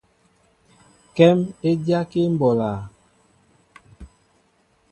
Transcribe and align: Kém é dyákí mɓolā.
Kém 1.15 1.39
é 1.69 1.71
dyákí 1.83 2.21
mɓolā. 2.35 2.71